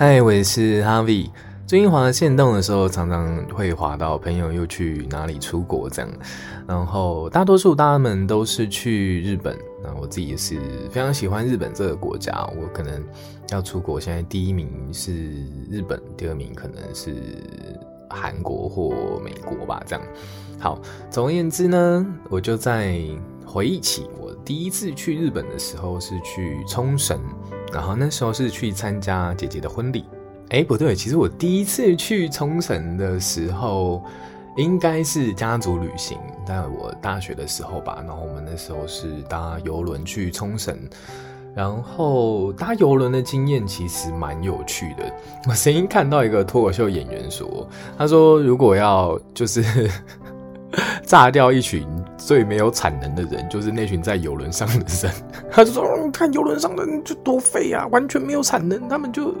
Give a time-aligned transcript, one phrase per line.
[0.00, 1.28] 嗨，我是 Harvie。
[1.66, 6.10] 最近滑限动的时候，常常会滑到朋友又去哪里出国这样。
[6.66, 9.54] 然后大多数大家们都是去日本。
[9.84, 10.58] 那我自己也是
[10.90, 12.32] 非常喜欢日本这个国家。
[12.58, 13.04] 我可能
[13.50, 15.12] 要出国，现在第一名是
[15.70, 17.14] 日本，第二名可能是
[18.08, 19.82] 韩国或美国吧。
[19.86, 20.02] 这样。
[20.58, 20.80] 好，
[21.10, 22.98] 总而言之呢，我就在
[23.44, 27.20] 回忆起我第一次去日本的时候是去冲绳。
[27.72, 30.04] 然后那时候是去参加姐姐的婚礼，
[30.50, 34.02] 哎，不对，其实我第一次去冲绳的时候，
[34.56, 38.02] 应该是家族旅行，在我大学的时候吧。
[38.06, 40.76] 然后我们那时候是搭游轮去冲绳，
[41.54, 45.04] 然后搭游轮的经验其实蛮有趣的。
[45.48, 49.90] 我曾经看到一个脱口秀演员说，他说如果要就是。
[51.04, 55.12] 炸掉一群最没有产能的人，就是那群在游轮上的人。
[55.50, 59.34] 他就说：“、看游轮上的人就多废啊，完全没有产能，他们就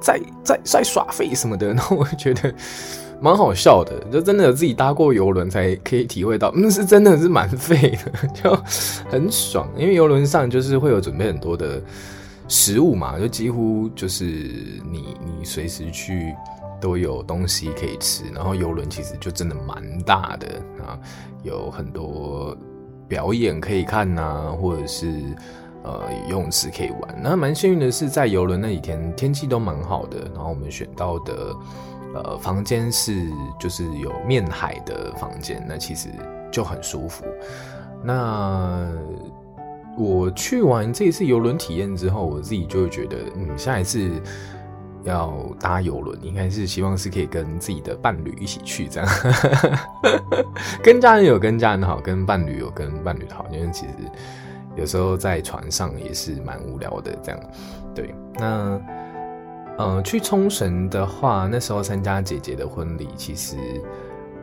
[0.00, 1.68] 在在在耍废什么的。
[1.72, 2.52] ”然后我觉得
[3.20, 8.54] 蛮好笑的，就真的自己搭过游轮才可以体会到，嗯，是真的是蛮废的，就
[9.10, 9.68] 很爽。
[9.76, 11.80] 因为游轮上就是会有准备很多的
[12.48, 16.34] 食物嘛，就几乎就是你你随时去。
[16.80, 20.98] 都有东西可以吃，然后游轮其实就真的蛮大的啊，
[21.42, 22.56] 有很多
[23.08, 25.06] 表演可以看呐、或者是
[25.82, 27.20] 呃游泳池可以玩。
[27.22, 31.56] 那蛮幸运的是，在游轮那几天天气都蛮好的，然后我们选到的
[32.14, 36.08] 呃房间是就是有面海的房间，那其实
[36.52, 37.24] 就很舒服。
[38.04, 38.86] 那
[39.96, 44.10] 我去完这一次游轮体验之后，我自己就会觉得，嗯，下一次。
[45.06, 49.08] 要搭邮轮，应该是希望是可以跟自己的伴侣一起去这样，
[50.82, 53.92] 跟家人有跟家人好，跟伴侣有跟伴侣好，因为其实
[54.74, 57.40] 有时候在船上也是蛮无聊的这样。
[57.94, 58.80] 对，那
[59.78, 63.56] 呃去冲绳的话，那时候参加姐姐的婚礼，其实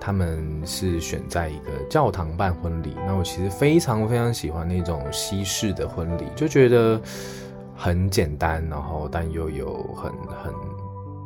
[0.00, 7.00] 他们是选在一个教堂办婚礼，那我其实非常非常喜欢那种西式的婚礼，就觉得。
[7.76, 10.54] 很简单，然后但又有很很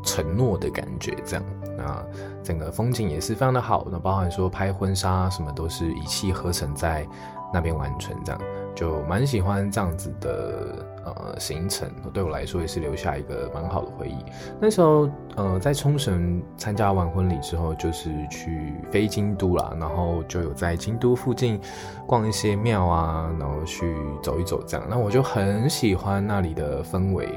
[0.02, 1.44] 承诺的感觉，这样，
[1.76, 2.04] 那
[2.42, 7.06] 整个风景也是非常的好，那包含说拍婚纱什么都是一气呵成在
[7.52, 8.40] 那边完成，这样。
[8.78, 14.14] 就蛮喜欢这样子的呃行程，对我来说也是留下一个蛮好的回忆。
[14.60, 21.60] 那时候呃在冲绳参加完婚礼之后，就是去飞京都啦，然后就有在京都附近
[22.06, 27.28] 逛一些庙啊，然后去走一走这样，那我就很喜欢那里的氛围。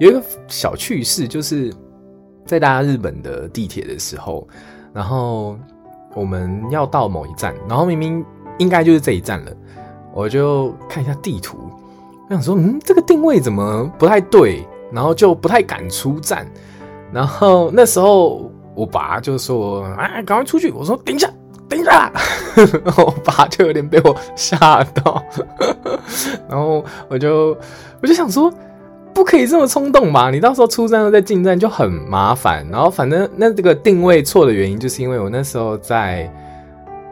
[0.00, 1.72] 有一个小趣事，就是
[2.44, 4.48] 在搭日本的地铁的时候，
[4.92, 5.56] 然后
[6.12, 8.24] 我们要到某一站，然后明明
[8.58, 9.52] 应该就是这一站了。
[10.16, 11.58] 我就看一下地图，
[12.26, 14.66] 我想说，嗯，这个定位怎么不太对？
[14.90, 16.50] 然后就不太敢出站。
[17.12, 21.30] 然后那时候我爸就说：“啊，赶快出去！”我说：“等一下，
[21.68, 22.10] 等一下。”
[22.96, 25.22] 我爸就有点被我吓到。
[26.48, 27.54] 然后我就
[28.00, 28.50] 我就想说，
[29.12, 30.30] 不可以这么冲动吧？
[30.30, 32.66] 你到时候出站了再进站就很麻烦。
[32.70, 36.32] 然后反正那这个定位错的原因，就是因为我那时候在。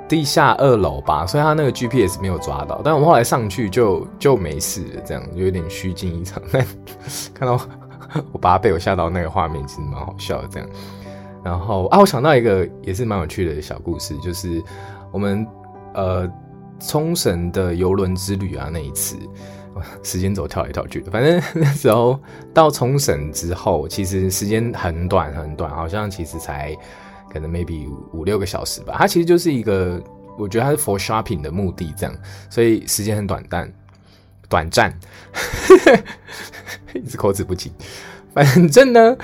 [0.06, 6.42] 地下二楼吧，所以他那个 GPS 没有抓到，但我们后来上去就就没事了，这样有点虚惊一场。
[6.52, 6.64] 但
[7.32, 7.58] 看到
[8.30, 10.48] 我爸被我吓到那个画面，其实蛮好笑的。
[10.48, 10.68] 这样，
[11.42, 14.62] 然后啊，我想到一个也是蛮有趣的小故事，就是
[15.10, 15.46] 我们
[15.94, 16.30] 呃
[16.78, 19.16] 冲绳的游轮之旅啊，那一次
[20.02, 22.20] 时间轴跳来跳去的，反正 那时候
[22.52, 26.76] 到冲绳之后，其实时间很短很短，好像其实才。
[27.34, 30.00] 可能 maybe 五六个小时吧，它其实就是一个，
[30.38, 32.16] 我觉得它是 for shopping 的目的这样，
[32.48, 33.70] 所以时间很短暂，
[34.48, 34.96] 短暂，
[36.94, 37.72] 一直口齿不清。
[38.32, 39.16] 反正呢，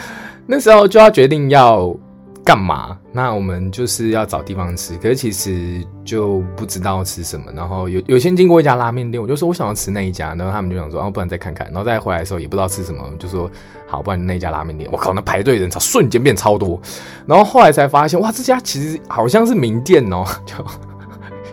[0.47, 1.97] 那时候就要决定要。
[2.45, 2.99] 干嘛？
[3.13, 7.53] 那我们就是要找地方吃，可是其实就不知道吃什么。
[7.55, 11.67] 然后有有先经过一家拉面店，我就说我想要吃那一家，然后他们就想说，哦，不然再看看。
[11.69, 13.51] 然后再回来的时候也不知道吃什么，就说
[13.87, 14.89] 好，不然那家拉面店。
[14.93, 16.81] 我靠，那排队人潮瞬间变超多。
[17.27, 20.55] 然后后来才发现，哇，这家其实好像是名店哦，就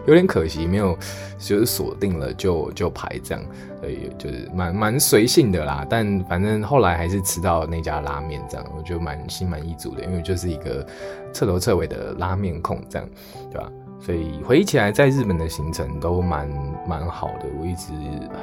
[0.07, 0.98] 有点可惜，没有
[1.38, 3.44] 就是锁定了就就排这样。
[3.80, 10.83] 所以就是蛮蛮随性的啦，但反正后来还是吃到那家拉面，这样我就蛮心满意足的，因为就是一个
[11.31, 13.07] 彻头彻尾的拉面控，这样
[13.51, 13.71] 对吧？
[14.00, 16.50] 所以回忆起来，在日本的行程都蛮
[16.88, 17.92] 蛮好的，我一直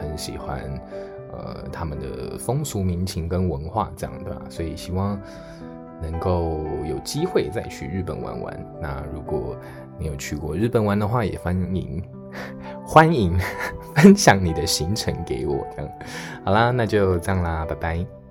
[0.00, 0.61] 很喜欢
[1.32, 4.40] 呃他们的风俗民情跟文化，这样对吧？
[4.49, 5.20] 所以希望
[6.00, 8.67] 能够有机会再去日本玩玩。
[8.81, 9.56] 那如果
[9.99, 12.02] 你有去过日本玩的话，也欢迎。
[12.85, 13.38] 欢迎
[13.94, 15.91] 分享你的行程给我，这样
[16.44, 18.24] 好啦，那就这样啦，拜拜。